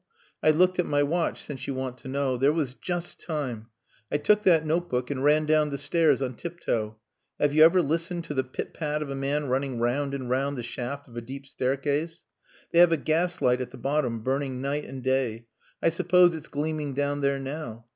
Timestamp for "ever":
7.63-7.83